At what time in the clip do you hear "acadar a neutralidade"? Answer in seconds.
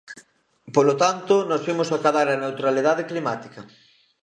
1.97-3.07